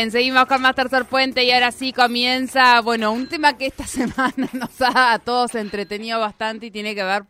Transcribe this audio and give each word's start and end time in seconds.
Bien, 0.00 0.12
seguimos 0.12 0.46
con 0.46 0.62
más 0.62 0.74
Tercer 0.74 1.04
Puente 1.04 1.44
y 1.44 1.50
ahora 1.50 1.72
sí 1.72 1.92
comienza, 1.92 2.80
bueno, 2.80 3.12
un 3.12 3.28
tema 3.28 3.58
que 3.58 3.66
esta 3.66 3.86
semana 3.86 4.48
nos 4.54 4.80
ha 4.80 5.12
a 5.12 5.18
todos 5.18 5.54
entretenido 5.54 6.18
bastante 6.18 6.64
y 6.64 6.70
tiene 6.70 6.94
que 6.94 7.04
ver 7.04 7.24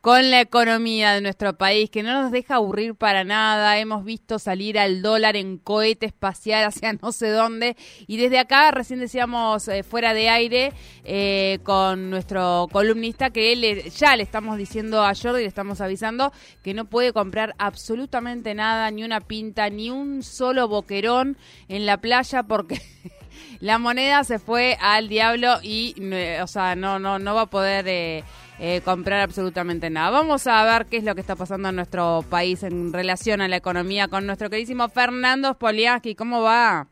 con 0.00 0.30
la 0.30 0.40
economía 0.40 1.14
de 1.14 1.20
nuestro 1.20 1.58
país, 1.58 1.90
que 1.90 2.04
no 2.04 2.22
nos 2.22 2.30
deja 2.30 2.54
aburrir 2.54 2.94
para 2.94 3.24
nada. 3.24 3.76
Hemos 3.78 4.04
visto 4.04 4.38
salir 4.38 4.78
al 4.78 5.02
dólar 5.02 5.34
en 5.34 5.58
cohete 5.58 6.06
espacial 6.06 6.64
hacia 6.64 6.92
no 6.92 7.10
sé 7.10 7.28
dónde 7.28 7.76
y 8.06 8.18
desde 8.18 8.38
acá 8.38 8.70
recién 8.70 9.00
decíamos 9.00 9.66
eh, 9.66 9.82
fuera 9.82 10.14
de 10.14 10.28
aire 10.28 10.72
eh, 11.02 11.58
con 11.64 12.08
nuestro 12.08 12.68
columnista 12.70 13.30
que 13.30 13.52
él 13.52 13.90
ya 13.90 14.14
le 14.14 14.22
estamos 14.22 14.58
diciendo 14.58 15.04
a 15.04 15.12
Jordi, 15.16 15.42
le 15.42 15.48
estamos 15.48 15.80
avisando 15.80 16.32
que 16.62 16.72
no 16.72 16.84
puede 16.84 17.12
comprar 17.12 17.56
absolutamente 17.58 18.54
nada, 18.54 18.92
ni 18.92 19.02
una 19.02 19.20
pinta, 19.20 19.68
ni 19.70 19.90
un 19.90 20.22
solo 20.22 20.68
boquerón 20.68 21.36
en 21.66 21.84
la 21.84 21.96
playa 22.12 22.42
porque 22.42 22.76
la 23.60 23.78
moneda 23.78 24.22
se 24.24 24.38
fue 24.38 24.76
al 24.80 25.08
diablo 25.08 25.54
y, 25.62 25.94
o 26.42 26.46
sea, 26.46 26.76
no, 26.76 26.98
no, 26.98 27.18
no 27.18 27.34
va 27.34 27.42
a 27.42 27.46
poder 27.46 27.88
eh, 27.88 28.22
eh, 28.58 28.82
comprar 28.84 29.20
absolutamente 29.20 29.88
nada. 29.88 30.10
Vamos 30.10 30.46
a 30.46 30.62
ver 30.64 30.86
qué 30.86 30.98
es 30.98 31.04
lo 31.04 31.14
que 31.14 31.22
está 31.22 31.36
pasando 31.36 31.70
en 31.70 31.76
nuestro 31.76 32.22
país 32.28 32.62
en 32.64 32.92
relación 32.92 33.40
a 33.40 33.48
la 33.48 33.56
economía 33.56 34.08
con 34.08 34.26
nuestro 34.26 34.50
queridísimo 34.50 34.90
Fernando 34.90 35.54
Spoliaski. 35.54 36.14
¿Cómo 36.14 36.42
va? 36.42 36.86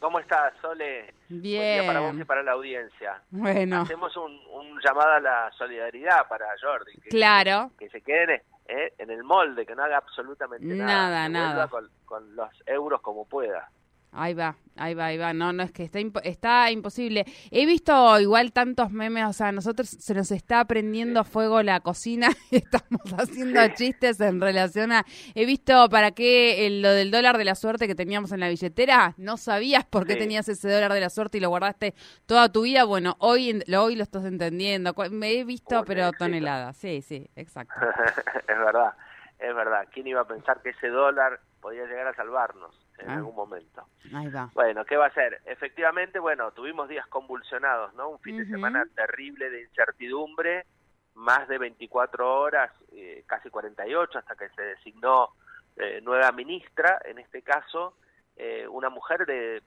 ¿Cómo 0.00 0.18
estás, 0.18 0.54
Sole? 0.62 1.12
Bien. 1.28 1.86
para 1.86 2.00
vos 2.00 2.14
y 2.18 2.24
para 2.24 2.42
la 2.42 2.52
audiencia. 2.52 3.20
Bueno. 3.30 3.82
Hacemos 3.82 4.16
un, 4.16 4.32
un 4.54 4.80
llamado 4.82 5.12
a 5.12 5.20
la 5.20 5.50
solidaridad 5.58 6.26
para 6.26 6.46
Jordi. 6.62 6.92
claro. 7.10 7.70
Que, 7.78 7.90
se 7.90 8.00
quede 8.00 8.44
eh, 8.66 8.94
en 8.96 9.10
el 9.10 9.24
molde, 9.24 9.66
que 9.66 9.74
no 9.74 9.82
haga 9.82 9.98
absolutamente 9.98 10.64
nada. 10.64 11.28
Nada, 11.28 11.28
nada. 11.28 11.68
con 12.06 12.34
los 12.34 12.48
euros 12.66 13.02
como 13.02 13.26
pueda. 13.26 13.68
Ahí 14.18 14.32
va, 14.32 14.56
ahí 14.76 14.94
va, 14.94 15.06
ahí 15.06 15.18
va. 15.18 15.34
No, 15.34 15.52
no, 15.52 15.62
es 15.62 15.72
que 15.72 15.84
está, 15.84 15.98
está 16.24 16.70
imposible. 16.70 17.26
He 17.50 17.66
visto 17.66 18.18
igual 18.18 18.50
tantos 18.50 18.90
memes, 18.90 19.26
o 19.26 19.32
sea, 19.34 19.52
nosotros 19.52 19.88
se 19.88 20.14
nos 20.14 20.30
está 20.30 20.64
prendiendo 20.64 21.22
fuego 21.22 21.62
la 21.62 21.80
cocina 21.80 22.30
y 22.50 22.56
estamos 22.56 23.02
haciendo 23.18 23.60
chistes 23.74 24.18
en 24.20 24.40
relación 24.40 24.92
a... 24.92 25.04
He 25.34 25.44
visto 25.44 25.88
para 25.90 26.12
qué 26.12 26.66
lo 26.80 26.90
del 26.92 27.10
dólar 27.10 27.36
de 27.36 27.44
la 27.44 27.54
suerte 27.54 27.86
que 27.86 27.94
teníamos 27.94 28.32
en 28.32 28.40
la 28.40 28.48
billetera, 28.48 29.12
no 29.18 29.36
sabías 29.36 29.84
por 29.84 30.06
qué 30.06 30.16
tenías 30.16 30.48
ese 30.48 30.70
dólar 30.70 30.94
de 30.94 31.00
la 31.00 31.10
suerte 31.10 31.36
y 31.36 31.42
lo 31.42 31.50
guardaste 31.50 31.94
toda 32.24 32.50
tu 32.50 32.62
vida. 32.62 32.84
Bueno, 32.84 33.16
hoy, 33.18 33.62
lo, 33.66 33.84
hoy 33.84 33.96
lo 33.96 34.02
estás 34.02 34.24
entendiendo. 34.24 34.94
Me 35.10 35.32
he 35.32 35.44
visto, 35.44 35.84
pero 35.84 36.10
toneladas. 36.12 36.78
Sí, 36.78 37.02
sí, 37.02 37.28
exacto. 37.36 37.74
es 38.48 38.58
verdad, 38.58 38.94
es 39.38 39.54
verdad. 39.54 39.86
¿Quién 39.92 40.06
iba 40.06 40.20
a 40.20 40.26
pensar 40.26 40.62
que 40.62 40.70
ese 40.70 40.88
dólar 40.88 41.40
podía 41.60 41.84
llegar 41.86 42.06
a 42.08 42.14
salvarnos? 42.14 42.86
en 42.98 43.10
ah. 43.10 43.14
algún 43.16 43.34
momento. 43.34 43.86
Ahí 44.14 44.28
va. 44.28 44.50
Bueno, 44.54 44.84
¿qué 44.84 44.96
va 44.96 45.06
a 45.06 45.14
ser? 45.14 45.40
Efectivamente, 45.44 46.18
bueno, 46.18 46.50
tuvimos 46.52 46.88
días 46.88 47.06
convulsionados, 47.08 47.94
¿no? 47.94 48.10
Un 48.10 48.18
fin 48.20 48.38
de 48.38 48.46
semana 48.46 48.86
terrible 48.94 49.50
de 49.50 49.62
incertidumbre, 49.62 50.66
más 51.14 51.48
de 51.48 51.58
24 51.58 52.40
horas, 52.40 52.70
eh, 52.92 53.24
casi 53.26 53.50
48, 53.50 54.18
hasta 54.18 54.34
que 54.34 54.48
se 54.50 54.62
designó 54.62 55.30
eh, 55.76 56.00
nueva 56.02 56.32
ministra, 56.32 57.00
en 57.04 57.18
este 57.18 57.42
caso, 57.42 57.94
eh, 58.36 58.66
una 58.68 58.90
mujer 58.90 59.26
de, 59.26 59.62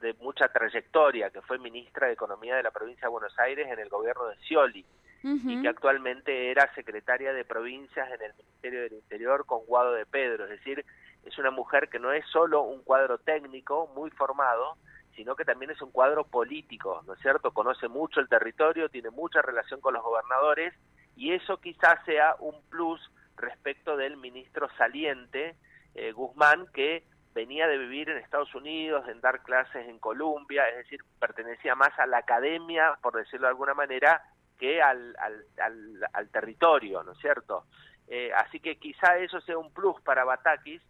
de 0.00 0.14
mucha 0.14 0.48
trayectoria, 0.48 1.30
que 1.30 1.42
fue 1.42 1.58
ministra 1.58 2.06
de 2.06 2.14
Economía 2.14 2.56
de 2.56 2.62
la 2.62 2.70
provincia 2.70 3.06
de 3.06 3.12
Buenos 3.12 3.38
Aires 3.38 3.68
en 3.70 3.78
el 3.78 3.88
gobierno 3.88 4.26
de 4.26 4.36
Scioli. 4.36 4.84
Y 5.22 5.60
que 5.60 5.68
actualmente 5.68 6.50
era 6.50 6.72
secretaria 6.74 7.32
de 7.32 7.44
provincias 7.44 8.08
en 8.10 8.22
el 8.22 8.34
Ministerio 8.34 8.82
del 8.82 8.92
Interior 8.94 9.44
con 9.46 9.64
Guado 9.66 9.92
de 9.92 10.06
Pedro, 10.06 10.44
es 10.44 10.50
decir, 10.50 10.84
es 11.24 11.38
una 11.38 11.50
mujer 11.50 11.88
que 11.88 11.98
no 11.98 12.12
es 12.12 12.24
solo 12.26 12.62
un 12.62 12.82
cuadro 12.82 13.18
técnico 13.18 13.90
muy 13.94 14.10
formado, 14.10 14.76
sino 15.14 15.36
que 15.36 15.44
también 15.44 15.70
es 15.70 15.82
un 15.82 15.90
cuadro 15.90 16.24
político, 16.24 17.02
¿no 17.06 17.14
es 17.14 17.20
cierto? 17.20 17.52
Conoce 17.52 17.88
mucho 17.88 18.20
el 18.20 18.28
territorio, 18.28 18.88
tiene 18.88 19.10
mucha 19.10 19.42
relación 19.42 19.80
con 19.80 19.94
los 19.94 20.02
gobernadores 20.02 20.72
y 21.16 21.32
eso 21.32 21.58
quizás 21.60 22.02
sea 22.06 22.36
un 22.38 22.54
plus 22.70 23.00
respecto 23.36 23.96
del 23.96 24.16
ministro 24.16 24.68
saliente, 24.78 25.56
eh, 25.94 26.12
Guzmán, 26.12 26.66
que 26.72 27.04
venía 27.34 27.66
de 27.66 27.78
vivir 27.78 28.08
en 28.08 28.18
Estados 28.18 28.54
Unidos, 28.54 29.06
en 29.08 29.20
dar 29.20 29.42
clases 29.42 29.88
en 29.88 29.98
Colombia, 29.98 30.68
es 30.68 30.76
decir, 30.78 31.00
pertenecía 31.18 31.74
más 31.74 31.96
a 31.98 32.06
la 32.06 32.18
academia, 32.18 32.98
por 33.02 33.14
decirlo 33.14 33.46
de 33.46 33.50
alguna 33.50 33.74
manera, 33.74 34.22
que 34.60 34.82
al, 34.82 35.16
al, 35.18 36.08
al, 36.12 36.28
territorio, 36.28 37.02
¿no 37.02 37.12
es 37.12 37.18
cierto? 37.18 37.64
Eh, 38.06 38.30
así 38.34 38.60
que 38.60 38.76
quizá 38.76 39.16
eso 39.16 39.40
sea 39.40 39.56
un 39.56 39.72
plus 39.72 39.98
para 40.02 40.24
Batakis, 40.24 40.82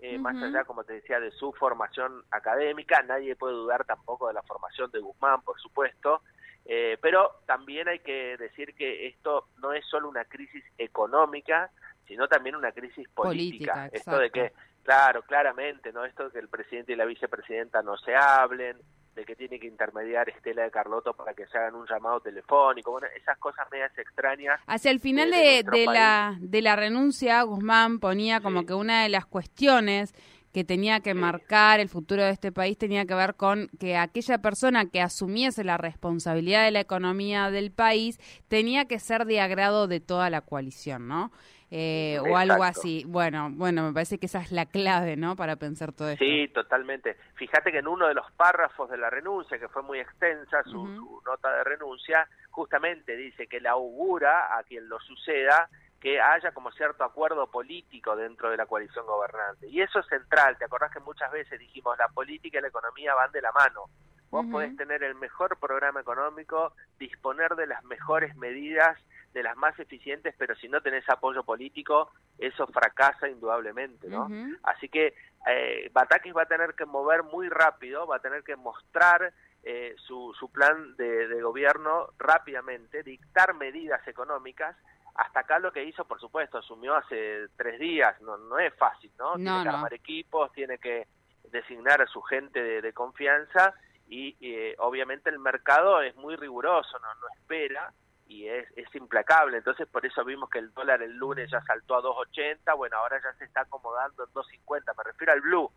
eh, 0.00 0.18
más 0.18 0.36
allá, 0.42 0.64
como 0.64 0.84
te 0.84 0.92
decía, 0.92 1.18
de 1.18 1.30
su 1.30 1.52
formación 1.52 2.22
académica. 2.30 3.02
Nadie 3.02 3.36
puede 3.36 3.54
dudar 3.54 3.84
tampoco 3.86 4.28
de 4.28 4.34
la 4.34 4.42
formación 4.42 4.90
de 4.90 4.98
Guzmán, 4.98 5.40
por 5.40 5.58
supuesto. 5.58 6.20
Eh, 6.66 6.98
pero 7.00 7.40
también 7.46 7.88
hay 7.88 8.00
que 8.00 8.36
decir 8.36 8.74
que 8.74 9.06
esto 9.06 9.48
no 9.62 9.72
es 9.72 9.86
solo 9.86 10.08
una 10.08 10.26
crisis 10.26 10.62
económica, 10.76 11.70
sino 12.06 12.28
también 12.28 12.56
una 12.56 12.72
crisis 12.72 13.08
política. 13.08 13.88
esto 13.90 14.18
de 14.18 14.30
que, 14.30 14.52
claro, 14.82 15.22
claramente, 15.22 15.90
¿no? 15.92 16.04
Esto 16.04 16.24
de 16.24 16.32
que 16.32 16.38
el 16.40 16.48
presidente 16.48 16.92
y 16.92 16.96
la 16.96 17.06
vicepresidenta 17.06 17.80
no 17.82 17.96
se 17.96 18.14
hablen, 18.14 18.76
de 19.14 19.24
que 19.24 19.36
tiene 19.36 19.58
que 19.58 19.66
intermediar 19.66 20.28
Estela 20.28 20.62
de 20.62 20.70
Carlotto 20.70 21.14
para 21.14 21.34
que 21.34 21.46
se 21.46 21.58
hagan 21.58 21.74
un 21.74 21.86
llamado 21.86 22.20
telefónico, 22.20 22.92
bueno, 22.92 23.06
esas 23.16 23.38
cosas 23.38 23.66
medias 23.70 23.96
extrañas. 23.96 24.60
Hacia 24.66 24.90
el 24.90 25.00
final 25.00 25.30
de, 25.30 25.86
la, 25.86 26.36
de 26.40 26.62
la 26.62 26.76
renuncia, 26.76 27.42
Guzmán 27.42 28.00
ponía 28.00 28.40
como 28.40 28.66
que 28.66 28.74
una 28.74 29.02
de 29.02 29.08
las 29.08 29.26
cuestiones 29.26 30.14
que 30.54 30.62
tenía 30.62 31.00
que 31.00 31.14
marcar 31.14 31.80
el 31.80 31.88
futuro 31.88 32.22
de 32.22 32.30
este 32.30 32.52
país 32.52 32.78
tenía 32.78 33.04
que 33.06 33.14
ver 33.14 33.34
con 33.34 33.68
que 33.80 33.96
aquella 33.96 34.38
persona 34.38 34.88
que 34.88 35.00
asumiese 35.00 35.64
la 35.64 35.78
responsabilidad 35.78 36.64
de 36.64 36.70
la 36.70 36.78
economía 36.78 37.50
del 37.50 37.72
país 37.72 38.20
tenía 38.46 38.84
que 38.84 39.00
ser 39.00 39.24
de 39.24 39.40
agrado 39.40 39.88
de 39.88 39.98
toda 39.98 40.30
la 40.30 40.42
coalición, 40.42 41.08
¿no? 41.08 41.32
Eh, 41.72 42.20
o 42.20 42.36
algo 42.36 42.62
así. 42.62 43.02
Bueno, 43.04 43.48
bueno, 43.50 43.82
me 43.82 43.92
parece 43.92 44.18
que 44.18 44.26
esa 44.26 44.40
es 44.40 44.52
la 44.52 44.66
clave, 44.66 45.16
¿no? 45.16 45.34
Para 45.34 45.56
pensar 45.56 45.90
todo 45.90 46.10
esto. 46.10 46.24
Sí, 46.24 46.46
totalmente. 46.54 47.16
Fíjate 47.34 47.72
que 47.72 47.78
en 47.78 47.88
uno 47.88 48.06
de 48.06 48.14
los 48.14 48.30
párrafos 48.32 48.88
de 48.90 48.96
la 48.96 49.10
renuncia, 49.10 49.58
que 49.58 49.66
fue 49.66 49.82
muy 49.82 49.98
extensa, 49.98 50.62
su, 50.62 51.20
nota 51.26 51.50
de 51.56 51.64
renuncia, 51.64 52.28
justamente 52.50 53.16
dice 53.16 53.48
que 53.48 53.58
le 53.58 53.68
augura 53.68 54.56
a 54.56 54.62
quien 54.62 54.88
lo 54.88 55.00
suceda 55.00 55.68
que 56.04 56.20
haya 56.20 56.52
como 56.52 56.70
cierto 56.72 57.02
acuerdo 57.02 57.46
político 57.46 58.14
dentro 58.14 58.50
de 58.50 58.58
la 58.58 58.66
coalición 58.66 59.06
gobernante. 59.06 59.66
Y 59.70 59.80
eso 59.80 60.00
es 60.00 60.06
central. 60.06 60.54
¿Te 60.58 60.66
acordás 60.66 60.92
que 60.92 61.00
muchas 61.00 61.32
veces 61.32 61.58
dijimos 61.58 61.96
la 61.96 62.08
política 62.08 62.58
y 62.58 62.60
la 62.60 62.68
economía 62.68 63.14
van 63.14 63.32
de 63.32 63.40
la 63.40 63.50
mano? 63.52 63.86
Vos 64.28 64.44
podés 64.50 64.76
tener 64.76 65.02
el 65.02 65.14
mejor 65.14 65.58
programa 65.58 66.02
económico, 66.02 66.74
disponer 66.98 67.54
de 67.54 67.66
las 67.66 67.82
mejores 67.84 68.36
medidas 68.36 68.98
de 69.32 69.42
las 69.42 69.56
más 69.56 69.78
eficientes, 69.78 70.34
pero 70.36 70.54
si 70.56 70.68
no 70.68 70.82
tenés 70.82 71.08
apoyo 71.08 71.42
político, 71.42 72.10
eso 72.38 72.66
fracasa 72.66 73.26
indudablemente, 73.26 74.06
¿no? 74.08 74.28
Así 74.62 74.90
que 74.90 75.14
eh, 75.46 75.90
Batakis 75.90 76.36
va 76.36 76.42
a 76.42 76.46
tener 76.46 76.74
que 76.74 76.84
mover 76.84 77.22
muy 77.22 77.48
rápido, 77.48 78.06
va 78.06 78.16
a 78.16 78.22
tener 78.22 78.44
que 78.44 78.56
mostrar 78.56 79.32
eh, 79.62 79.94
su, 80.06 80.34
su 80.38 80.52
plan 80.52 80.94
de, 80.96 81.40
gobierno 81.40 82.08
rápidamente, 82.18 83.02
dictar 83.02 83.54
medidas 83.54 84.06
económicas. 84.06 84.76
Hasta 85.14 85.40
acá 85.40 85.58
lo 85.58 85.72
que 85.72 85.84
hizo, 85.84 86.04
por 86.04 86.20
supuesto, 86.20 86.58
asumió 86.58 86.96
hace 86.96 87.46
tres 87.56 87.78
días, 87.78 88.20
no, 88.20 88.36
no 88.36 88.58
es 88.58 88.74
fácil, 88.74 89.12
¿no? 89.18 89.34
tiene 89.34 89.62
que 89.62 89.68
armar 89.68 89.94
equipos, 89.94 90.52
tiene 90.52 90.78
que 90.78 91.06
designar 91.50 92.02
a 92.02 92.06
su 92.06 92.20
gente 92.22 92.82
de, 92.82 92.92
confianza 92.92 93.74
y 94.08 94.36
eh, 94.40 94.74
obviamente 94.78 95.30
el 95.30 95.38
mercado 95.38 96.02
es 96.02 96.16
muy 96.16 96.34
riguroso, 96.34 96.98
no, 96.98 97.14
no 97.14 97.26
espera 97.36 97.92
y 98.26 98.48
es, 98.48 98.66
es 98.76 98.92
implacable. 98.94 99.58
Entonces, 99.58 99.86
por 99.86 100.04
eso 100.04 100.24
vimos 100.24 100.50
que 100.50 100.58
el 100.58 100.72
dólar 100.72 101.02
el 101.02 101.16
lunes 101.16 101.50
ya 101.50 101.60
saltó 101.62 101.96
a 101.96 102.02
2.80, 102.02 102.76
bueno, 102.76 102.96
ahora 102.96 103.20
ya 103.22 103.32
se 103.38 103.44
está 103.44 103.62
acomodando 103.62 104.24
en 104.24 104.30
2.50, 104.32 104.96
me 104.96 105.04
refiero 105.04 105.32
al 105.32 105.40
blue. 105.40 105.70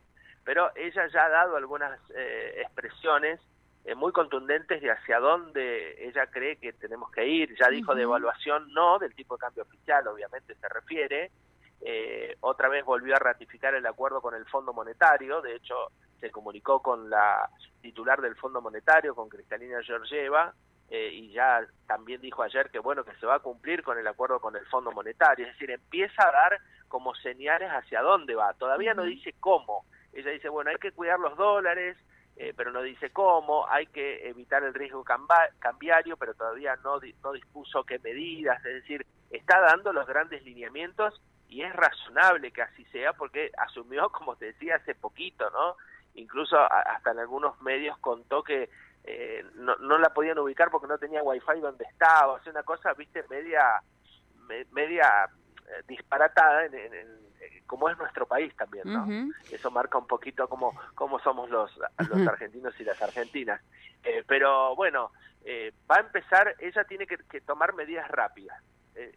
Pero 0.44 0.72
ella 0.76 1.08
ya 1.08 1.26
ha 1.26 1.30
dado 1.30 1.58
algunas 1.58 2.00
eh, 2.16 2.62
expresiones 2.62 3.40
eh, 3.88 3.96
muy 3.96 4.12
contundentes 4.12 4.82
de 4.82 4.92
hacia 4.92 5.18
dónde 5.18 6.06
ella 6.06 6.28
cree 6.28 6.58
que 6.58 6.74
tenemos 6.74 7.10
que 7.10 7.26
ir. 7.26 7.56
Ya 7.58 7.70
dijo 7.70 7.96
de 7.96 8.02
evaluación 8.02 8.74
no, 8.74 9.00
del 9.00 9.16
tipo 9.16 9.38
de 9.38 9.40
cambio 9.40 9.64
oficial, 9.64 10.06
obviamente 10.10 10.56
se 10.56 10.68
refiere. 10.68 11.32
Eh, 11.80 12.36
otra 12.42 12.68
vez 12.68 12.84
volvió 12.84 13.16
a 13.16 13.20
ratificar 13.20 13.76
el 13.76 13.86
acuerdo 13.86 14.22
con 14.22 14.36
el 14.36 14.46
Fondo 14.48 14.74
Monetario, 14.74 15.42
de 15.42 15.56
hecho 15.56 15.74
se 16.20 16.32
comunicó 16.32 16.82
con 16.82 17.10
la 17.10 17.50
titular 17.82 18.20
del 18.20 18.36
Fondo 18.36 18.62
Monetario, 18.62 19.16
con 19.16 19.30
Cristalina 19.30 19.82
Georgieva, 19.82 20.54
eh, 20.90 21.10
y 21.14 21.32
ya 21.32 21.66
también 21.88 22.20
dijo 22.20 22.44
ayer 22.44 22.70
que 22.70 22.80
bueno 22.80 23.06
que 23.06 23.16
se 23.16 23.26
va 23.26 23.36
a 23.36 23.40
cumplir 23.40 23.84
con 23.84 23.98
el 23.98 24.08
acuerdo 24.08 24.42
con 24.42 24.58
el 24.58 24.66
Fondo 24.66 24.92
Monetario, 24.92 25.46
es 25.46 25.54
decir, 25.54 25.72
empieza 25.72 26.28
a 26.28 26.32
dar 26.34 26.60
como 26.90 27.16
señales 27.16 27.70
hacia 27.70 28.02
dónde 28.02 28.36
va. 28.36 28.54
Todavía 28.56 28.94
no 28.94 29.04
dice 29.04 29.34
cómo. 29.40 29.86
Ella 30.12 30.32
dice, 30.32 30.50
bueno, 30.50 30.72
hay 30.72 30.78
que 30.78 30.92
cuidar 30.92 31.20
los 31.22 31.38
dólares, 31.38 31.96
eh, 32.40 32.54
pero 32.56 32.72
no 32.72 32.84
dice 32.84 33.10
cómo, 33.10 33.68
hay 33.68 33.88
que 33.88 34.30
evitar 34.30 34.64
el 34.64 34.76
riesgo 34.76 35.04
cambiario, 35.60 36.18
pero 36.18 36.36
todavía 36.36 36.76
no, 36.84 37.00
no 37.24 37.32
dispuso 37.32 37.84
qué 37.84 37.98
medidas, 37.98 38.64
es 38.64 38.76
decir, 38.76 39.06
está 39.32 39.60
dando 39.60 39.92
los 39.92 40.06
grandes 40.06 40.44
lineamientos 40.44 41.20
y 41.50 41.64
es 41.64 41.76
razonable 41.76 42.52
que 42.52 42.62
así 42.62 42.86
sea 42.86 43.14
porque 43.14 43.52
asumió, 43.58 44.10
como 44.12 44.36
te 44.36 44.48
decía 44.48 44.76
hace 44.76 44.94
poquito, 44.94 45.50
¿no? 45.50 45.78
Incluso 46.14 46.60
hasta 46.60 47.12
en 47.12 47.20
algunos 47.20 47.60
medios 47.62 47.98
contó 48.00 48.44
que 48.44 48.70
eh, 49.04 49.44
no, 49.56 49.76
no 49.78 49.98
la 49.98 50.10
podían 50.10 50.38
ubicar 50.38 50.70
porque 50.70 50.88
no 50.88 51.00
tenía 51.00 51.24
wifi 51.24 51.60
donde 51.60 51.86
estaba, 51.86 52.34
o 52.34 52.44
sea, 52.44 52.52
una 52.52 52.64
cosa, 52.64 52.94
viste, 52.94 53.24
media, 53.30 53.82
media 54.72 55.30
disparatada 55.88 56.66
en, 56.66 56.74
eh, 56.76 57.64
como 57.66 57.90
es 57.90 57.98
nuestro 57.98 58.26
país 58.26 58.56
también, 58.56 58.84
¿no? 58.86 59.08
Eso 59.52 59.72
marca 59.72 59.98
un 59.98 60.08
poquito 60.08 60.48
cómo, 60.48 60.74
cómo 60.96 61.20
somos 61.20 61.50
los, 61.50 61.72
los 62.10 62.28
argentinos 62.28 62.80
y 62.80 62.84
las 62.84 63.02
argentinas. 63.02 63.62
Eh, 64.04 64.24
pero 64.28 64.76
bueno, 64.76 65.12
va 65.90 65.98
a 65.98 66.00
empezar, 66.00 66.56
ella 66.60 66.84
tiene 66.86 67.06
que, 67.06 67.42
tomar 67.42 67.74
medidas 67.74 68.10
rápidas. 68.10 68.58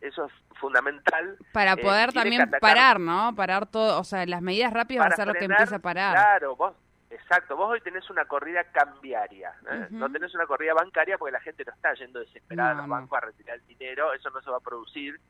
eso 0.01 0.27
es 0.27 0.33
fundamental. 0.59 1.37
Para 1.53 1.77
poder 1.77 2.13
también 2.13 2.51
parar, 2.61 3.01
¿no? 3.01 3.35
Parar 3.35 3.67
todo, 3.67 4.01
o 4.01 4.05
sea, 4.05 4.27
las 4.27 4.43
medidas 4.43 4.73
rápidas 4.73 5.05
van 5.05 5.13
a 5.13 5.17
ser 5.17 5.27
lo 5.29 5.35
que 5.35 5.45
empieza 5.45 5.77
a 5.77 5.81
parar. 5.81 6.15
Claro, 6.15 6.57
vos, 6.57 6.75
exacto, 7.11 7.57
vos 7.57 7.71
hoy 7.71 7.81
tenés 7.81 8.09
una 8.11 8.25
corrida 8.25 8.65
cambiaria, 8.65 9.53
no 9.91 10.11
tenés 10.11 10.35
una 10.35 10.47
corrida 10.47 10.75
bancaria 10.75 11.17
porque 11.17 11.33
la 11.33 11.41
gente 11.41 11.65
no 11.65 11.73
está 11.73 11.95
yendo 11.95 12.21
desesperada 12.21 12.73
a 12.73 12.75
los 12.75 12.89
bancos 12.89 13.17
a 13.17 13.27
retirar 13.27 13.57
el 13.57 13.67
dinero, 13.67 14.13
eso 14.13 14.31
no 14.31 14.43
se 14.43 14.51
va 14.51 14.57
a 14.57 14.61
producir 14.61 15.21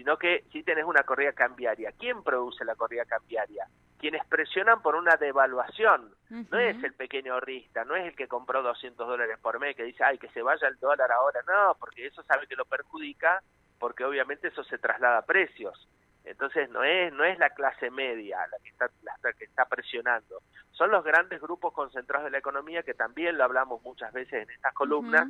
sino 0.00 0.16
que 0.16 0.44
si 0.50 0.62
tenés 0.62 0.86
una 0.86 1.02
corrida 1.02 1.34
cambiaria. 1.34 1.92
¿Quién 1.92 2.22
produce 2.22 2.64
la 2.64 2.74
corrida 2.74 3.04
cambiaria? 3.04 3.66
Quienes 3.98 4.24
presionan 4.28 4.80
por 4.80 4.94
una 4.94 5.16
devaluación. 5.16 6.14
No 6.30 6.58
es 6.58 6.82
el 6.82 6.94
pequeño 6.94 7.34
ahorrista, 7.34 7.84
no 7.84 7.94
es 7.96 8.06
el 8.06 8.16
que 8.16 8.26
compró 8.26 8.62
200 8.62 9.06
dólares 9.06 9.36
por 9.42 9.60
mes 9.60 9.76
que 9.76 9.82
dice, 9.82 10.02
ay, 10.02 10.16
que 10.16 10.30
se 10.30 10.40
vaya 10.40 10.68
el 10.68 10.78
dólar 10.78 11.12
ahora. 11.12 11.42
No, 11.46 11.76
porque 11.78 12.06
eso 12.06 12.22
sabe 12.22 12.46
que 12.46 12.56
lo 12.56 12.64
perjudica, 12.64 13.42
porque 13.78 14.06
obviamente 14.06 14.48
eso 14.48 14.64
se 14.64 14.78
traslada 14.78 15.18
a 15.18 15.26
precios. 15.26 15.86
Entonces 16.24 16.70
no 16.70 16.82
es 16.82 17.12
no 17.12 17.24
es 17.24 17.38
la 17.38 17.50
clase 17.50 17.90
media 17.90 18.38
la 18.50 18.56
que 18.58 18.70
está 18.70 18.88
la 19.02 19.32
que 19.34 19.44
está 19.44 19.66
presionando, 19.66 20.40
son 20.70 20.90
los 20.90 21.04
grandes 21.04 21.42
grupos 21.42 21.74
concentrados 21.74 22.24
de 22.24 22.30
la 22.30 22.38
economía 22.38 22.82
que 22.82 22.94
también 22.94 23.36
lo 23.36 23.44
hablamos 23.44 23.82
muchas 23.82 24.12
veces 24.14 24.44
en 24.44 24.50
estas 24.50 24.72
columnas 24.72 25.28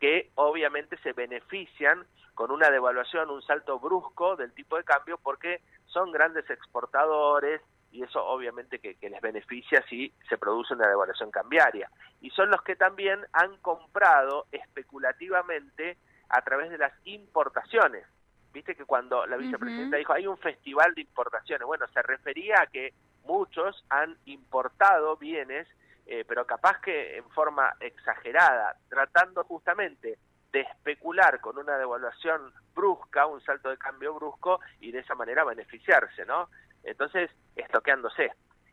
que 0.00 0.30
obviamente 0.34 0.96
se 0.98 1.12
benefician 1.12 2.06
con 2.34 2.50
una 2.50 2.70
devaluación, 2.70 3.30
un 3.30 3.42
salto 3.42 3.78
brusco 3.78 4.36
del 4.36 4.52
tipo 4.52 4.76
de 4.76 4.84
cambio 4.84 5.18
porque 5.18 5.60
son 5.86 6.10
grandes 6.10 6.48
exportadores 6.50 7.60
y 7.92 8.02
eso 8.02 8.24
obviamente 8.26 8.80
que, 8.80 8.96
les 9.08 9.20
beneficia 9.20 9.84
si 9.88 10.12
se 10.28 10.36
produce 10.36 10.74
una 10.74 10.88
devaluación 10.88 11.30
cambiaria. 11.30 11.88
Y 12.20 12.30
son 12.30 12.50
los 12.50 12.60
que 12.62 12.74
también 12.74 13.20
han 13.32 13.56
comprado 13.58 14.46
especulativamente 14.50 15.96
a 16.28 16.42
través 16.42 16.70
de 16.70 16.78
las 16.78 16.92
importaciones. 17.04 18.04
Viste 18.52 18.74
que 18.74 18.84
cuando 18.84 19.26
la 19.26 19.36
vicepresidenta 19.36 19.96
dijo 19.96 20.12
hay 20.12 20.26
un 20.26 20.38
festival 20.38 20.92
de 20.94 21.02
importaciones, 21.02 21.66
bueno, 21.66 21.86
se 21.94 22.02
refería 22.02 22.56
a 22.62 22.66
que 22.66 22.92
muchos 23.24 23.84
han 23.90 24.16
importado 24.26 25.16
bienes 25.16 25.68
eh, 26.06 26.24
pero 26.26 26.46
capaz 26.46 26.80
que 26.80 27.16
en 27.16 27.28
forma 27.30 27.74
exagerada, 27.80 28.76
tratando 28.88 29.44
justamente 29.44 30.18
de 30.52 30.60
especular 30.60 31.40
con 31.40 31.58
una 31.58 31.76
devaluación 31.76 32.52
brusca, 32.74 33.26
un 33.26 33.40
salto 33.42 33.70
de 33.70 33.78
cambio 33.78 34.14
brusco 34.14 34.60
y 34.80 34.92
de 34.92 35.00
esa 35.00 35.14
manera 35.14 35.44
beneficiarse, 35.44 36.24
¿no? 36.26 36.48
Entonces, 36.84 37.30
estoqueándose. 37.56 38.30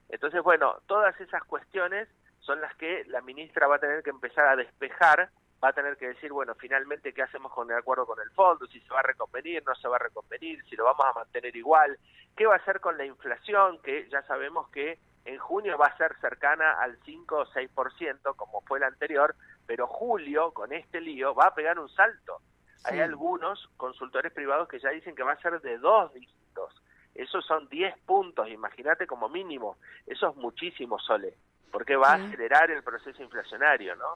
Entonces, 0.10 0.44
bueno, 0.44 0.75
todas 0.86 1.19
esas 1.19 1.44
cuestiones 1.45 2.07
son 2.42 2.60
las 2.62 2.75
que 2.75 3.06
la 3.06 3.22
ministra 3.22 3.68
va 3.68 3.77
a 3.77 3.80
tener 3.80 4.04
que 4.04 4.10
empezar 4.10 4.48
a 4.48 4.56
despejar, 4.56 5.30
va 5.63 5.69
a 5.69 5.74
tener 5.74 5.95
que 5.98 6.10
decir, 6.10 6.31
bueno, 6.31 6.54
finalmente, 6.56 7.13
¿qué 7.13 7.22
hacemos 7.22 7.51
con 7.54 7.72
el 7.72 7.77
acuerdo 7.77 8.06
con 8.06 8.19
el 8.19 8.30
fondo? 8.31 8.66
Si 8.68 8.80
se 8.81 8.94
va 8.94 9.00
a 9.00 9.04
reconvenir, 9.04 9.63
no 9.66 9.74
se 9.75 9.88
va 9.88 9.95
a 9.95 10.00
reconvenir, 10.00 10.63
si 10.66 10.75
lo 10.75 10.84
vamos 10.84 11.06
a 11.06 11.19
mantener 11.19 11.56
igual, 11.56 11.98
¿qué 12.36 12.45
va 12.45 12.56
a 12.56 12.57
hacer 12.57 12.80
con 12.80 12.98
la 12.98 13.06
inflación? 13.06 13.81
Que 13.81 14.10
ya 14.10 14.22
sabemos 14.24 14.69
que 14.69 15.00
en 15.25 15.38
junio 15.38 15.77
va 15.77 15.88
a 15.88 15.97
ser 15.97 16.15
cercana 16.19 16.73
al 16.81 16.97
5 17.06 17.38
o 17.38 17.45
6%, 17.45 18.35
como 18.35 18.62
fue 18.62 18.79
el 18.79 18.83
anterior, 18.85 19.35
pero 19.65 19.88
julio, 19.88 20.51
con 20.51 20.73
este 20.73 21.00
lío, 21.00 21.35
va 21.35 21.47
a 21.47 21.56
pegar 21.56 21.79
un 21.79 21.89
salto. 21.89 22.41
Hay 22.83 23.00
algunos 23.00 23.69
consultores 23.77 24.33
privados 24.33 24.68
que 24.68 24.79
ya 24.79 24.89
dicen 24.89 25.15
que 25.15 25.23
va 25.23 25.33
a 25.33 25.41
ser 25.41 25.62
de 25.62 25.77
dos 25.77 26.12
dígitos. 26.13 26.81
Esos 27.13 27.45
son 27.45 27.68
10 27.69 27.97
puntos, 28.06 28.47
imagínate 28.50 29.06
como 29.06 29.29
mínimo. 29.29 29.77
Eso 30.07 30.29
es 30.29 30.35
muchísimo, 30.38 30.97
Sole, 30.97 31.35
porque 31.71 31.95
va 31.95 32.13
a 32.13 32.15
acelerar 32.15 32.71
el 32.71 32.83
proceso 32.83 33.21
inflacionario, 33.21 33.95
¿no? 33.95 34.15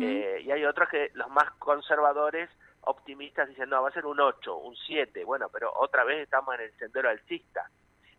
Eh, 0.00 0.42
y 0.44 0.50
hay 0.52 0.64
otros 0.64 0.88
que 0.88 1.10
los 1.14 1.28
más 1.30 1.50
conservadores, 1.58 2.50
optimistas, 2.82 3.48
dicen, 3.48 3.70
no, 3.70 3.82
va 3.82 3.88
a 3.88 3.92
ser 3.92 4.06
un 4.06 4.20
8, 4.20 4.56
un 4.56 4.76
7. 4.76 5.24
Bueno, 5.24 5.48
pero 5.52 5.72
otra 5.74 6.04
vez 6.04 6.22
estamos 6.22 6.54
en 6.54 6.60
el 6.60 6.78
sendero 6.78 7.08
alcista. 7.08 7.68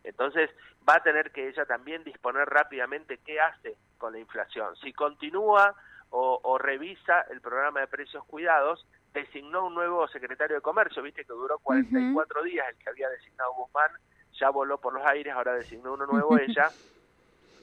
Entonces 0.05 0.49
va 0.87 0.95
a 0.95 1.03
tener 1.03 1.31
que 1.31 1.47
ella 1.47 1.65
también 1.65 2.03
disponer 2.03 2.47
rápidamente 2.47 3.19
qué 3.25 3.39
hace 3.39 3.75
con 3.97 4.13
la 4.13 4.19
inflación. 4.19 4.75
Si 4.77 4.93
continúa 4.93 5.75
o, 6.17 6.57
revisa 6.57 7.21
el 7.29 7.41
programa 7.41 7.81
de 7.81 7.87
precios 7.87 8.23
cuidados, 8.25 8.87
designó 9.13 9.65
un 9.65 9.73
nuevo 9.73 10.07
secretario 10.07 10.55
de 10.55 10.61
Comercio, 10.61 11.01
viste 11.01 11.25
que 11.25 11.33
duró 11.33 11.59
44 11.59 12.43
días 12.43 12.67
el 12.69 12.77
que 12.77 12.89
había 12.89 13.09
designado 13.09 13.53
Guzmán, 13.53 13.91
ya 14.39 14.49
voló 14.49 14.79
por 14.79 14.93
los 14.93 15.05
aires, 15.05 15.33
ahora 15.33 15.53
designó 15.53 15.93
uno 15.93 16.05
nuevo 16.05 16.37
ella, 16.37 16.69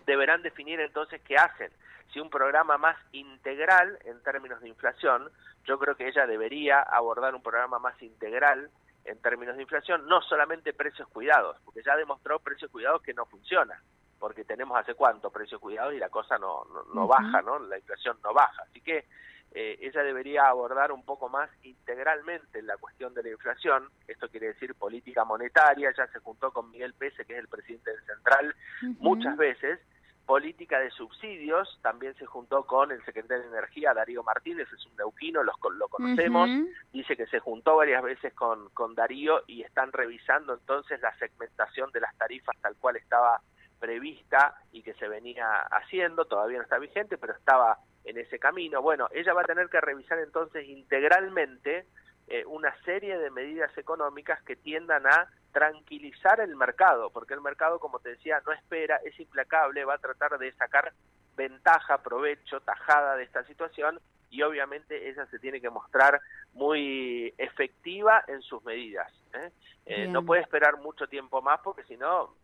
deberán 0.04 0.42
definir 0.42 0.80
entonces 0.80 1.22
qué 1.22 1.36
hacen. 1.36 1.70
Si 2.12 2.20
un 2.20 2.28
programa 2.28 2.76
más 2.76 2.96
integral 3.12 3.98
en 4.04 4.22
términos 4.22 4.60
de 4.60 4.68
inflación, 4.68 5.30
yo 5.64 5.78
creo 5.78 5.96
que 5.96 6.08
ella 6.08 6.26
debería 6.26 6.80
abordar 6.80 7.34
un 7.34 7.42
programa 7.42 7.78
más 7.78 8.00
integral 8.02 8.70
en 9.04 9.18
términos 9.21 9.56
de 9.56 9.62
inflación, 9.62 10.06
no 10.06 10.23
solamente 10.23 10.73
precios 10.73 11.09
cuidados, 11.09 11.59
porque 11.64 11.82
ya 11.82 11.97
demostró 11.97 12.38
precios 12.38 12.71
cuidados 12.71 13.02
que 13.02 13.14
no 13.14 13.26
funciona, 13.26 13.82
porque 14.18 14.44
tenemos 14.44 14.78
hace 14.78 14.94
cuánto 14.94 15.30
precios 15.30 15.61
cuidados 15.61 15.94
y 15.94 15.99
la 15.99 16.09
cosa 16.09 16.38
no, 16.38 16.64
no, 16.94 17.06
baja, 17.06 17.42
¿no? 17.42 17.59
La 17.59 17.78
inflación 17.78 18.18
no 18.23 18.32
baja. 18.32 18.62
Así 18.62 18.80
que 18.80 19.06
eh, 19.54 19.78
ella 19.80 20.02
debería 20.02 20.47
abordar 20.47 20.92
un 20.92 21.04
poco 21.04 21.28
más 21.28 21.50
integralmente 21.62 22.62
la 22.62 22.76
cuestión 22.76 23.12
de 23.14 23.25
la 23.25 23.30
inflación, 23.30 23.88
esto 24.06 24.28
quiere 24.28 24.49
decir 24.49 24.75
política 24.75 25.25
monetaria, 25.25 25.92
ya 25.97 26.06
se 26.06 26.21
juntó 26.21 26.52
con 26.52 26.71
Miguel 26.71 26.94
Pese, 26.94 27.25
que 27.25 27.35
es 27.35 27.40
el 27.40 27.49
presidente 27.49 27.90
del 27.90 28.04
Central, 28.04 28.54
muchas 29.00 29.37
veces, 29.37 29.80
política 30.26 30.79
de 30.79 30.91
subsidios, 30.91 31.79
también 31.83 32.14
se 32.14 32.26
juntó 32.26 32.64
con 32.64 32.93
el 32.93 33.05
secretario 33.05 33.43
de 33.43 33.49
Energía, 33.49 33.95
Darío 33.95 34.23
Martínez, 34.23 34.69
es 34.73 34.87
un 34.87 34.97
neuquino, 34.97 35.43
los, 35.43 35.57
lo 35.76 35.88
conocemos, 35.88 36.49
dice 36.93 37.17
que 37.17 37.26
se 37.26 37.41
juntó 37.41 37.76
varias 37.76 38.02
veces 38.02 38.33
con, 38.35 38.71
con 38.71 38.95
Darío 38.95 39.43
y 39.47 39.62
están 39.62 39.93
revisando 39.93 40.55
entonces 40.55 41.00
la 41.00 41.17
segmentación 41.19 41.91
de 41.93 42.00
las 42.00 42.17
tarifas 42.17 42.57
tal 42.61 42.76
cual 42.76 42.97
estaba 42.97 43.41
prevista 43.79 44.55
y 44.71 44.83
que 44.83 44.95
se 44.95 45.09
venía 45.09 45.62
haciendo, 45.71 46.25
todavía 46.26 46.59
no 46.59 46.62
está 46.62 46.79
vigente, 46.79 47.19
pero 47.19 47.33
estaba 47.33 47.79
en 48.05 48.17
ese 48.17 48.38
camino. 48.38 48.81
Bueno, 48.81 49.09
ella 49.12 49.35
va 49.35 49.43
a 49.43 49.45
tener 49.45 49.69
que 49.69 49.81
revisar 49.81 50.21
entonces 50.21 50.69
integralmente 50.69 51.87
eh, 52.29 52.45
una 52.47 52.75
serie 52.85 53.19
de 53.19 53.31
medidas 53.31 53.76
económicas 53.76 54.41
que 54.45 54.55
tiendan 54.55 55.07
a 55.07 55.29
tranquilizar 55.52 56.40
el 56.40 56.56
mercado, 56.56 57.11
porque 57.11 57.35
el 57.35 57.40
mercado, 57.40 57.78
como 57.78 58.00
te 58.00 58.11
decía, 58.11 58.42
no 58.44 58.52
espera, 58.52 58.97
es 59.04 59.18
implacable, 59.21 59.85
va 59.85 59.94
a 59.94 59.99
tratar 59.99 60.38
de 60.38 60.52
sacar 60.52 60.92
ventaja, 61.37 61.99
provecho, 61.99 62.61
tajada 62.61 63.16
de 63.16 63.25
esta 63.25 63.44
situación 63.44 64.00
y 64.30 64.42
obviamente 64.42 65.09
ella 65.09 65.26
se 65.26 65.38
tiene 65.38 65.61
que 65.61 65.71
mostrar 65.71 66.21
muy 66.54 67.35
efectiva 67.37 68.25
en 68.26 68.40
sus 68.42 68.64
medidas. 68.64 69.12
¿eh? 69.35 69.50
Eh, 69.85 70.06
no 70.09 70.25
puede 70.25 70.42
esperar 70.42 70.78
mucho 70.78 71.06
tiempo 71.06 71.42
más 71.42 71.61
porque 71.62 71.85
si 71.85 71.97
no 71.97 72.35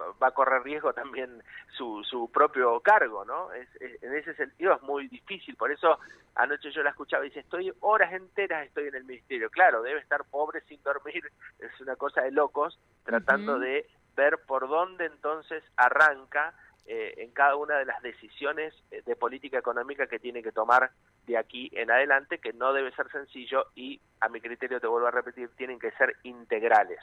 va 0.00 0.28
a 0.28 0.32
correr 0.32 0.62
riesgo 0.62 0.92
también 0.92 1.42
su, 1.76 2.02
su 2.04 2.30
propio 2.30 2.80
cargo, 2.80 3.24
¿no? 3.24 3.52
Es, 3.52 3.68
en 3.80 4.14
ese 4.14 4.34
sentido 4.34 4.74
es 4.74 4.82
muy 4.82 5.08
difícil, 5.08 5.56
por 5.56 5.70
eso 5.70 5.98
anoche 6.34 6.70
yo 6.70 6.82
la 6.82 6.90
escuchaba 6.90 7.24
y 7.24 7.28
dice, 7.28 7.40
estoy 7.40 7.72
horas 7.80 8.12
enteras, 8.12 8.66
estoy 8.66 8.88
en 8.88 8.94
el 8.94 9.04
ministerio. 9.04 9.50
Claro, 9.50 9.82
debe 9.82 10.00
estar 10.00 10.24
pobre 10.24 10.60
sin 10.62 10.82
dormir, 10.82 11.24
es 11.58 11.80
una 11.80 11.96
cosa 11.96 12.22
de 12.22 12.30
locos, 12.30 12.78
tratando 13.04 13.58
de 13.58 13.86
ver 14.16 14.38
por 14.46 14.68
dónde 14.68 15.06
entonces 15.06 15.62
arranca 15.76 16.54
eh, 16.90 17.12
en 17.18 17.32
cada 17.32 17.54
una 17.56 17.76
de 17.76 17.84
las 17.84 18.00
decisiones 18.00 18.72
eh, 18.90 19.02
de 19.04 19.14
política 19.14 19.58
económica 19.58 20.06
que 20.06 20.18
tiene 20.18 20.42
que 20.42 20.52
tomar 20.52 20.90
de 21.26 21.36
aquí 21.36 21.70
en 21.74 21.90
adelante, 21.90 22.38
que 22.38 22.54
no 22.54 22.72
debe 22.72 22.90
ser 22.92 23.10
sencillo 23.10 23.66
y, 23.74 24.00
a 24.20 24.30
mi 24.30 24.40
criterio, 24.40 24.80
te 24.80 24.86
vuelvo 24.86 25.06
a 25.06 25.10
repetir, 25.10 25.50
tienen 25.50 25.78
que 25.78 25.90
ser 25.92 26.16
integrales. 26.22 27.00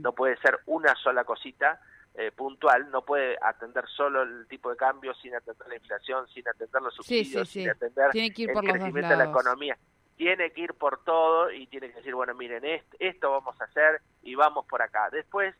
No 0.00 0.12
puede 0.12 0.36
ser 0.36 0.58
una 0.66 0.94
sola 0.96 1.24
cosita 1.24 1.80
puntual, 2.34 2.90
no 2.90 3.06
puede 3.06 3.38
atender 3.40 3.86
solo 3.88 4.22
el 4.22 4.46
tipo 4.48 4.70
de 4.70 4.76
cambio 4.76 5.14
sin 5.14 5.34
atender 5.34 5.66
la 5.66 5.76
inflación, 5.76 6.28
sin 6.28 6.46
atender 6.46 6.82
los 6.82 6.94
subsidios, 6.94 7.48
sin 7.48 7.70
atender 7.70 8.10
el 8.12 8.34
crecimiento 8.34 9.08
de 9.08 9.16
la 9.16 9.24
economía 9.24 9.78
tiene 10.16 10.50
que 10.50 10.62
ir 10.62 10.74
por 10.74 11.04
todo 11.04 11.50
y 11.52 11.66
tiene 11.66 11.90
que 11.90 11.96
decir, 11.96 12.14
bueno, 12.14 12.34
miren, 12.34 12.62
esto 12.98 13.30
vamos 13.30 13.60
a 13.60 13.64
hacer 13.64 14.00
y 14.22 14.34
vamos 14.34 14.66
por 14.66 14.82
acá. 14.82 15.08
Después 15.10 15.54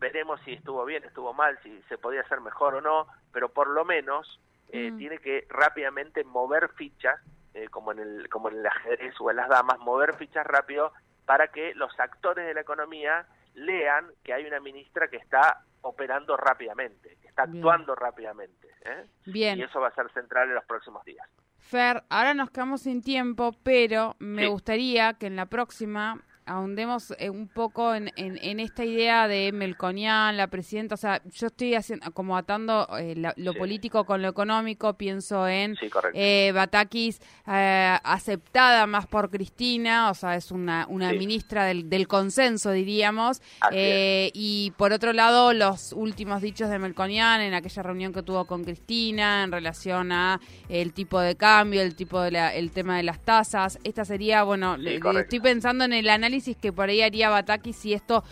veremos 0.00 0.40
si 0.44 0.54
estuvo 0.54 0.84
bien, 0.84 1.04
estuvo 1.04 1.32
mal, 1.32 1.58
si 1.62 1.80
se 1.82 1.98
podía 1.98 2.22
hacer 2.22 2.40
mejor 2.40 2.74
o 2.74 2.80
no, 2.80 3.06
pero 3.32 3.50
por 3.50 3.68
lo 3.68 3.84
menos 3.84 4.40
eh, 4.70 4.90
mm. 4.90 4.98
tiene 4.98 5.18
que 5.18 5.46
rápidamente 5.50 6.24
mover 6.24 6.70
fichas, 6.70 7.20
eh, 7.54 7.68
como, 7.68 7.92
en 7.92 7.98
el, 7.98 8.28
como 8.28 8.48
en 8.48 8.58
el 8.58 8.66
ajedrez 8.66 9.14
o 9.20 9.30
en 9.30 9.36
las 9.36 9.48
damas, 9.48 9.78
mover 9.78 10.16
fichas 10.16 10.46
rápido 10.46 10.92
para 11.26 11.48
que 11.48 11.74
los 11.74 11.98
actores 12.00 12.46
de 12.46 12.54
la 12.54 12.62
economía 12.62 13.26
lean 13.54 14.06
que 14.24 14.32
hay 14.32 14.46
una 14.46 14.58
ministra 14.58 15.08
que 15.08 15.16
está 15.16 15.64
operando 15.82 16.36
rápidamente, 16.36 17.18
que 17.20 17.28
está 17.28 17.42
actuando 17.42 17.94
rápidamente. 17.94 18.68
¿eh? 18.84 19.04
Bien. 19.26 19.58
Y 19.58 19.62
eso 19.62 19.80
va 19.80 19.88
a 19.88 19.94
ser 19.94 20.10
central 20.12 20.48
en 20.48 20.54
los 20.54 20.64
próximos 20.64 21.04
días. 21.04 21.28
Fer, 21.58 22.04
ahora 22.08 22.32
nos 22.34 22.50
quedamos 22.50 22.82
sin 22.82 23.02
tiempo, 23.02 23.54
pero 23.62 24.16
me 24.18 24.48
gustaría 24.48 25.14
que 25.14 25.26
en 25.26 25.36
la 25.36 25.46
próxima 25.46 26.22
ahondemos 26.50 27.14
eh, 27.18 27.30
un 27.30 27.46
poco 27.46 27.94
en, 27.94 28.10
en, 28.16 28.60
esta 28.60 28.84
idea 28.84 29.28
de 29.28 29.52
Melconian, 29.52 30.36
la 30.36 30.48
presidenta, 30.48 30.96
o 30.96 30.98
sea, 30.98 31.22
yo 31.30 31.46
estoy 31.46 31.74
haciendo 31.74 32.10
como 32.12 32.36
atando 32.36 32.88
eh, 32.98 33.14
lo 33.36 33.54
político 33.54 34.04
con 34.04 34.20
lo 34.20 34.28
económico, 34.28 34.94
pienso 34.94 35.46
en 35.46 35.76
eh, 36.12 36.50
Batakis 36.52 37.20
eh, 37.46 37.96
aceptada 38.02 38.86
más 38.88 39.06
por 39.06 39.30
Cristina, 39.30 40.10
o 40.10 40.14
sea, 40.14 40.34
es 40.34 40.50
una, 40.50 40.86
una 40.88 41.12
ministra 41.12 41.64
del, 41.64 41.88
del, 41.88 42.08
consenso, 42.08 42.72
diríamos, 42.72 43.40
y 43.72 44.72
por 44.76 44.92
otro 44.92 45.12
lado, 45.12 45.52
los 45.52 45.92
últimos 45.92 46.42
dichos 46.42 46.68
de 46.68 46.78
Melconian 46.80 47.40
en 47.40 47.54
aquella 47.54 47.82
reunión 47.84 48.12
que 48.12 48.22
tuvo 48.22 48.46
con 48.46 48.64
Cristina 48.64 49.44
en 49.44 49.52
relación 49.52 50.10
a 50.10 50.40
el 50.68 50.92
tipo 50.92 51.20
de 51.20 51.36
cambio, 51.36 51.82
el 51.82 51.94
tipo 51.94 52.20
de 52.20 52.32
la, 52.32 52.52
el 52.54 52.72
tema 52.72 52.96
de 52.96 53.04
las 53.04 53.20
tasas, 53.20 53.78
esta 53.84 54.04
sería, 54.04 54.42
bueno, 54.42 54.76
estoy 54.76 55.40
pensando 55.40 55.84
en 55.84 55.92
el 55.92 56.08
análisis 56.08 56.39
que 56.60 56.72
por 56.72 56.88
ahí 56.88 57.02
haría 57.02 57.30
Bataki 57.30 57.72
si 57.72 57.94
esto 57.94 58.24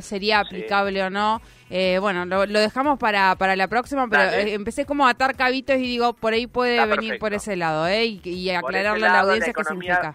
sería 0.00 0.40
aplicable 0.40 1.02
o 1.02 1.10
no. 1.10 1.40
Eh, 1.68 1.98
bueno, 2.00 2.24
lo, 2.24 2.46
dejamos 2.46 2.98
para, 2.98 3.36
para 3.36 3.56
la 3.56 3.68
próxima, 3.68 4.08
pero 4.08 4.22
eh, 4.22 4.54
empecé 4.54 4.86
como 4.86 5.06
a 5.06 5.10
atar 5.10 5.36
cabitos 5.36 5.76
y 5.76 5.82
digo, 5.82 6.14
por 6.14 6.32
ahí 6.32 6.46
puede 6.46 6.84
venir 6.86 7.18
por 7.18 7.32
ese 7.32 7.56
lado, 7.56 7.86
¿eh? 7.86 8.06
Y, 8.06 8.50
aclararle 8.50 9.06
a 9.06 9.12
la 9.12 9.20
audiencia 9.20 9.52
qué 9.52 9.64
significa. 9.64 10.14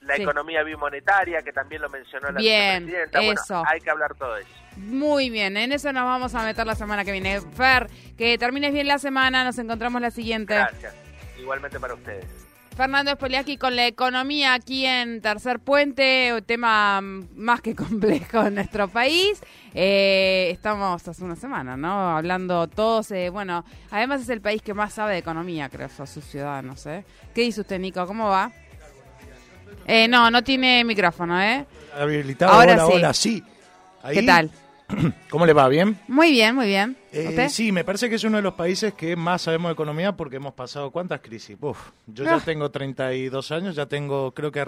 La 0.00 0.16
economía 0.16 0.62
bimonetaria, 0.62 1.42
que 1.42 1.52
también 1.52 1.82
lo 1.82 1.90
mencionó 1.90 2.30
la 2.30 2.38
bien, 2.40 2.90
Eso. 3.12 3.62
hay 3.66 3.78
que 3.80 3.90
hablar 3.90 4.14
todo 4.14 4.38
eso. 4.38 4.48
Muy 4.76 5.28
bien, 5.28 5.56
en 5.56 5.72
eso 5.72 5.92
nos 5.92 6.04
vamos 6.04 6.34
a 6.34 6.44
meter 6.44 6.66
la 6.66 6.74
semana 6.74 7.04
que 7.04 7.12
viene. 7.12 7.40
Fer, 7.40 7.88
que 8.16 8.38
termines 8.38 8.72
bien 8.72 8.86
la 8.86 8.98
semana, 8.98 9.44
nos 9.44 9.58
encontramos 9.58 10.00
la 10.00 10.10
siguiente. 10.10 10.54
Gracias. 10.54 10.94
Igualmente 11.38 11.78
para 11.78 11.94
ustedes. 11.94 12.47
Fernando 12.78 13.10
Espoliaki 13.10 13.56
con 13.56 13.74
la 13.74 13.88
economía 13.88 14.54
aquí 14.54 14.86
en 14.86 15.20
Tercer 15.20 15.58
Puente, 15.58 16.32
tema 16.46 17.00
más 17.00 17.60
que 17.60 17.74
complejo 17.74 18.46
en 18.46 18.54
nuestro 18.54 18.86
país. 18.86 19.42
Eh, 19.74 20.50
estamos 20.52 21.08
hace 21.08 21.24
una 21.24 21.34
semana, 21.34 21.76
¿no? 21.76 22.16
Hablando 22.16 22.68
todos, 22.68 23.10
eh, 23.10 23.30
bueno, 23.30 23.64
además 23.90 24.22
es 24.22 24.28
el 24.28 24.40
país 24.40 24.62
que 24.62 24.74
más 24.74 24.94
sabe 24.94 25.14
de 25.14 25.18
economía, 25.18 25.68
creo, 25.68 25.88
a 25.88 26.06
sus 26.06 26.24
ciudadanos, 26.24 26.86
¿eh? 26.86 27.04
¿Qué 27.34 27.40
dice 27.40 27.62
usted, 27.62 27.80
Nico? 27.80 28.06
¿Cómo 28.06 28.28
va? 28.28 28.52
Eh, 29.84 30.06
no, 30.06 30.30
no 30.30 30.44
tiene 30.44 30.84
micrófono, 30.84 31.42
¿eh? 31.42 31.66
Habilitado, 31.98 32.52
ahora, 32.52 33.12
sí. 33.12 33.42
¿Qué 34.12 34.22
tal? 34.22 34.52
¿Cómo 35.30 35.46
le 35.46 35.52
va? 35.52 35.68
¿Bien? 35.68 35.98
Muy 36.08 36.30
bien, 36.30 36.54
muy 36.54 36.66
bien. 36.66 36.96
Eh, 37.12 37.48
sí, 37.48 37.72
me 37.72 37.84
parece 37.84 38.08
que 38.08 38.16
es 38.16 38.24
uno 38.24 38.36
de 38.36 38.42
los 38.42 38.54
países 38.54 38.94
que 38.94 39.16
más 39.16 39.42
sabemos 39.42 39.70
de 39.70 39.72
economía 39.74 40.12
porque 40.12 40.36
hemos 40.36 40.54
pasado 40.54 40.90
cuántas 40.90 41.20
crisis. 41.20 41.56
Uf, 41.60 41.78
yo 42.06 42.24
ya 42.24 42.36
ah. 42.36 42.42
tengo 42.44 42.70
32 42.70 43.52
años, 43.52 43.76
ya 43.76 43.86
tengo 43.86 44.32
creo 44.32 44.52
que 44.52 44.60